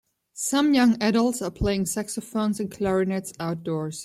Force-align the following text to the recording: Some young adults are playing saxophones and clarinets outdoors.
Some 0.33 0.73
young 0.73 0.97
adults 0.99 1.43
are 1.43 1.51
playing 1.51 1.85
saxophones 1.85 2.59
and 2.59 2.71
clarinets 2.71 3.33
outdoors. 3.39 3.99